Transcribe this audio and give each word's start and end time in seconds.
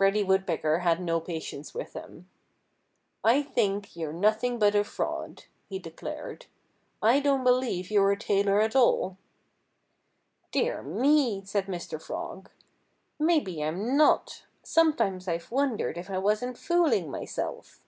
Reddy 0.00 0.24
Woodpecker 0.24 0.80
had 0.80 1.00
no 1.00 1.20
patience 1.20 1.72
with 1.72 1.92
him. 1.92 2.28
"I 3.22 3.40
think 3.40 3.94
you're 3.94 4.12
nothing 4.12 4.58
but 4.58 4.74
a 4.74 4.82
fraud," 4.82 5.44
he 5.68 5.78
declared. 5.78 6.46
"I 7.00 7.20
don't 7.20 7.44
believe 7.44 7.88
you're 7.88 8.10
a 8.10 8.18
tailor 8.18 8.60
at 8.60 8.74
all." 8.74 9.16
"Dear 10.50 10.82
me!" 10.82 11.44
said 11.44 11.66
Mr. 11.66 12.02
Frog. 12.02 12.50
"Maybe 13.16 13.62
I'm 13.62 13.96
not. 13.96 14.42
Sometimes 14.64 15.28
I've 15.28 15.52
wondered 15.52 15.98
if 15.98 16.10
I 16.10 16.18
wasn't 16.18 16.58
fooling 16.58 17.08
myself." 17.08 17.80